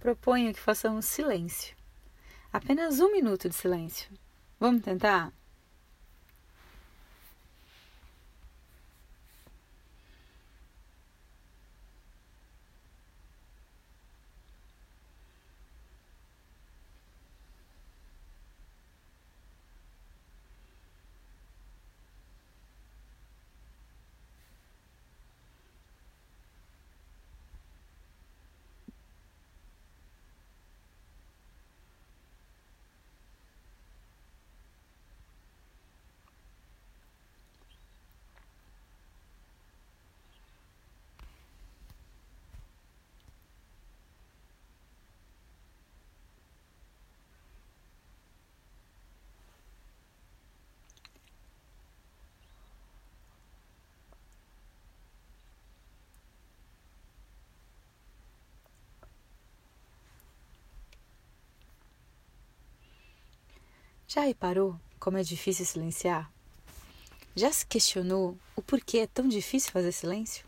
[0.00, 1.76] proponho que façamos silêncio.
[2.52, 4.10] Apenas um minuto de silêncio.
[4.58, 5.32] Vamos tentar?
[64.08, 66.30] Já reparou como é difícil silenciar?
[67.34, 70.46] Já se questionou o porquê é tão difícil fazer silêncio?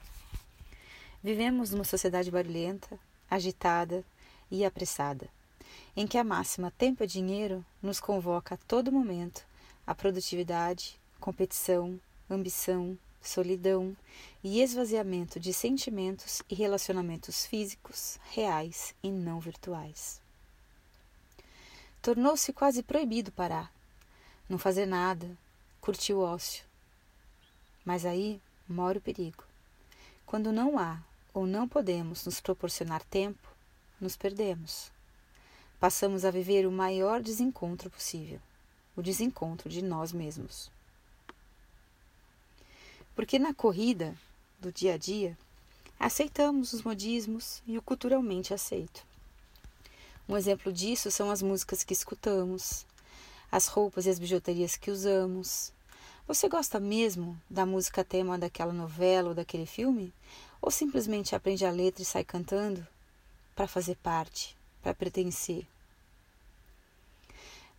[1.20, 2.96] Vivemos numa sociedade barulhenta,
[3.28, 4.04] agitada
[4.48, 5.28] e apressada,
[5.96, 9.44] em que a máxima tempo é dinheiro nos convoca a todo momento
[9.84, 12.00] a produtividade, competição,
[12.30, 13.96] ambição, solidão
[14.42, 20.22] e esvaziamento de sentimentos e relacionamentos físicos, reais e não virtuais
[22.08, 23.70] tornou-se quase proibido parar,
[24.48, 25.36] não fazer nada,
[25.78, 26.64] curtir o ócio.
[27.84, 29.44] Mas aí mora o perigo.
[30.24, 31.02] Quando não há
[31.34, 33.46] ou não podemos nos proporcionar tempo,
[34.00, 34.90] nos perdemos.
[35.78, 38.40] Passamos a viver o maior desencontro possível
[38.96, 40.70] o desencontro de nós mesmos.
[43.14, 44.16] Porque na corrida
[44.58, 45.36] do dia a dia,
[46.00, 49.07] aceitamos os modismos e o culturalmente aceito.
[50.28, 52.84] Um exemplo disso são as músicas que escutamos,
[53.50, 55.72] as roupas e as bijuterias que usamos.
[56.26, 60.12] Você gosta mesmo da música tema daquela novela ou daquele filme?
[60.60, 62.86] Ou simplesmente aprende a letra e sai cantando
[63.56, 65.66] para fazer parte, para pertencer?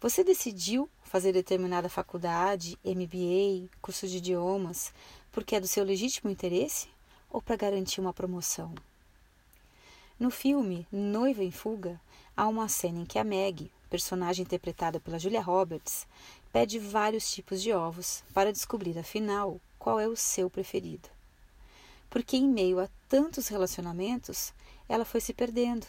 [0.01, 4.91] Você decidiu fazer determinada faculdade, MBA, curso de idiomas,
[5.31, 6.87] porque é do seu legítimo interesse
[7.29, 8.73] ou para garantir uma promoção?
[10.19, 11.99] No filme Noiva em Fuga,
[12.39, 16.07] há uma cena em que a Meg, personagem interpretada pela Julia Roberts,
[16.53, 21.09] pede vários tipos de ovos para descobrir, afinal, qual é o seu preferido.
[22.09, 24.53] Porque, em meio a tantos relacionamentos,
[24.87, 25.85] ela foi se perdendo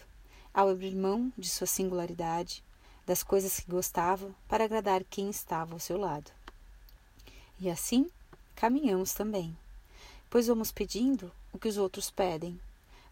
[0.53, 2.65] ao abrir mão de sua singularidade,
[3.07, 6.33] das coisas que gostava, para agradar quem estava ao seu lado.
[7.61, 8.11] E assim
[8.57, 9.57] caminhamos também,
[10.29, 12.61] pois vamos pedindo o que os outros pedem,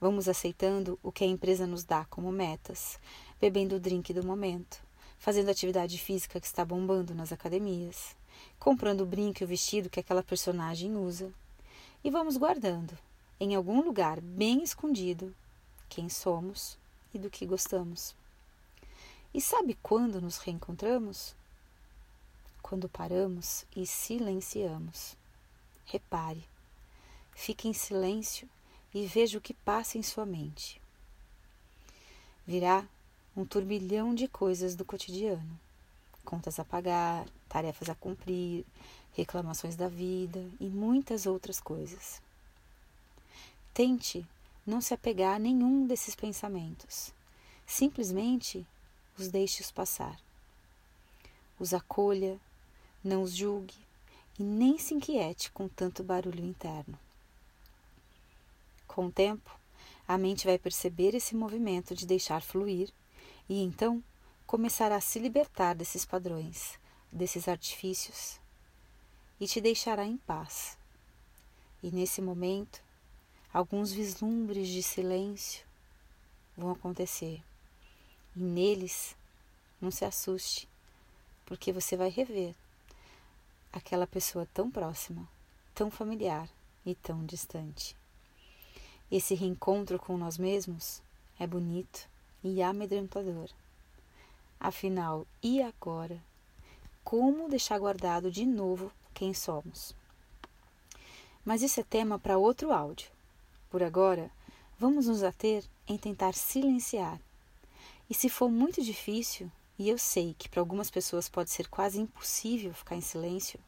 [0.01, 2.99] vamos aceitando o que a empresa nos dá como metas,
[3.41, 4.83] bebendo o drink do momento,
[5.19, 8.17] fazendo atividade física que está bombando nas academias,
[8.59, 11.33] comprando o brinco e o vestido que aquela personagem usa.
[12.03, 12.97] E vamos guardando,
[13.41, 15.35] em algum lugar bem escondido,
[15.89, 16.79] quem somos
[17.13, 18.15] e do que gostamos.
[19.33, 21.35] E sabe quando nos reencontramos?
[22.63, 25.17] Quando paramos e silenciamos.
[25.87, 26.45] Repare,
[27.35, 28.49] fique em silêncio
[28.93, 30.81] e veja o que passa em sua mente.
[32.47, 32.87] Virá
[33.39, 35.61] um turbilhão de coisas do cotidiano:
[36.25, 38.67] contas a pagar, tarefas a cumprir,
[39.13, 42.21] reclamações da vida e muitas outras coisas.
[43.73, 44.27] Tente
[44.67, 47.15] não se apegar a nenhum desses pensamentos.
[47.65, 48.67] Simplesmente
[49.17, 50.19] os deixe-os passar.
[51.61, 52.41] Os acolha,
[53.05, 53.75] não os julgue
[54.37, 56.99] e nem se inquiete com tanto barulho interno.
[58.89, 59.57] Com o tempo,
[60.09, 62.91] a mente vai perceber esse movimento de deixar fluir
[63.49, 64.03] e então
[64.47, 66.79] começará a se libertar desses padrões,
[67.11, 68.39] desses artifícios
[69.41, 70.77] e te deixará em paz.
[71.83, 72.83] E nesse momento,
[73.53, 75.65] alguns vislumbres de silêncio
[76.57, 77.43] vão acontecer.
[78.37, 79.17] E neles,
[79.81, 80.69] não se assuste,
[81.47, 82.55] porque você vai rever
[83.73, 85.29] aquela pessoa tão próxima,
[85.75, 86.49] tão familiar
[86.85, 87.97] e tão distante.
[89.11, 91.01] Esse reencontro com nós mesmos
[91.39, 92.09] é bonito
[92.43, 93.49] e amedrontador.
[94.61, 96.23] Afinal, e agora?
[97.05, 99.95] Como deixar guardado de novo quem somos?
[101.45, 103.11] Mas isso é tema para outro áudio.
[103.71, 104.31] Por agora,
[104.79, 107.21] vamos nos ater em tentar silenciar.
[108.11, 112.01] E se for muito difícil, e eu sei que para algumas pessoas pode ser quase
[112.01, 113.61] impossível ficar em silêncio,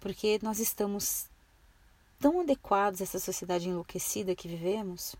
[0.00, 1.26] porque nós estamos
[2.18, 5.14] tão adequados a essa sociedade enlouquecida que vivemos,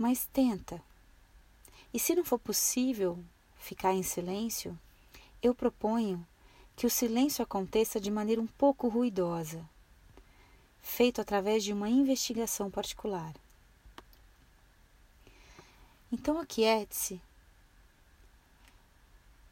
[0.00, 0.82] Mas tenta.
[1.92, 3.22] E se não for possível
[3.58, 4.78] ficar em silêncio,
[5.42, 6.26] eu proponho
[6.74, 9.62] que o silêncio aconteça de maneira um pouco ruidosa,
[10.80, 13.34] feito através de uma investigação particular.
[16.10, 17.20] Então aquiete-se,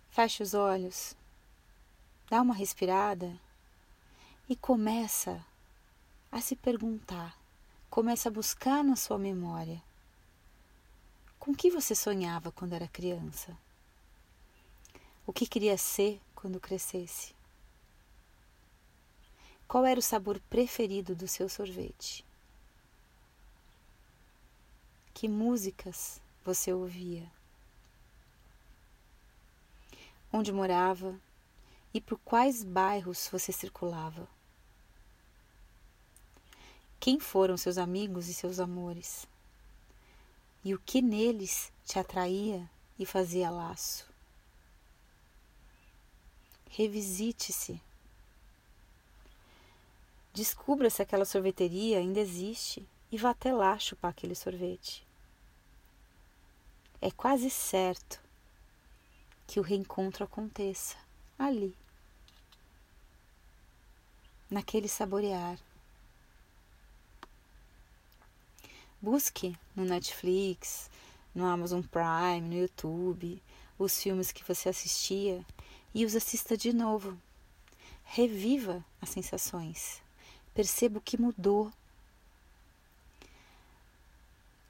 [0.09, 1.15] feche os olhos,
[2.31, 3.39] dá uma respirada
[4.49, 5.44] e começa
[6.33, 7.39] a se perguntar,
[7.91, 9.87] começa a buscar na sua memória
[11.49, 13.56] com que você sonhava quando era criança?
[15.27, 17.35] O que queria ser quando crescesse?
[19.67, 22.23] Qual era o sabor preferido do seu sorvete?
[25.15, 27.27] Que músicas você ouvia?
[30.31, 31.19] Onde morava
[31.94, 34.29] e por quais bairros você circulava?
[37.01, 39.27] Quem foram seus amigos e seus amores?
[40.64, 42.69] E o que neles te atraía
[42.99, 44.08] e fazia laço.
[46.70, 47.81] Revisite-se.
[50.34, 55.06] Descubra se aquela sorveteria ainda existe e vá até lá chupar aquele sorvete.
[57.00, 58.20] É quase certo
[59.46, 60.96] que o reencontro aconteça
[61.38, 61.75] ali,
[64.50, 65.58] naquele saborear.
[69.00, 70.91] Busque no Netflix,
[71.33, 73.41] no Amazon Prime, no YouTube,
[73.79, 75.47] os filmes que você assistia
[75.95, 77.17] e os assista de novo.
[78.05, 80.03] Reviva as sensações.
[80.53, 81.71] Perceba o que mudou.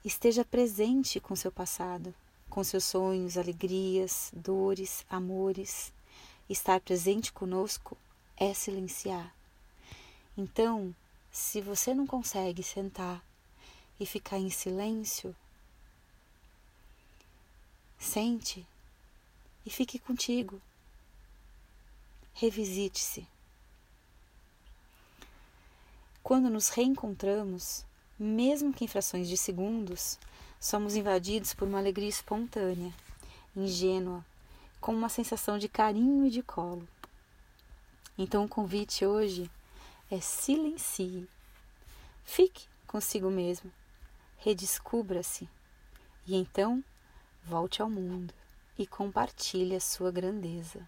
[0.04, 2.14] Esteja presente com seu passado,
[2.50, 5.90] com seus sonhos, alegrias, dores, amores.
[6.50, 7.96] Estar presente conosco
[8.36, 9.34] é silenciar.
[10.36, 10.94] Então,
[11.32, 13.22] se você não consegue sentar
[14.00, 15.34] e ficar em silêncio,
[17.98, 18.64] sente
[19.66, 20.60] e fique contigo.
[22.34, 23.26] Revisite-se.
[26.22, 27.84] Quando nos reencontramos,
[28.18, 30.18] mesmo que em frações de segundos,
[30.60, 32.92] somos invadidos por uma alegria espontânea,
[33.56, 34.24] ingênua,
[34.80, 36.86] com uma sensação de carinho e de colo.
[38.16, 39.50] Então o convite hoje
[40.10, 41.28] é silencie.
[42.24, 43.72] Fique consigo mesmo
[44.38, 45.48] redescubra-se
[46.26, 46.82] e então
[47.44, 48.32] volte ao mundo
[48.78, 50.86] e compartilhe a sua grandeza.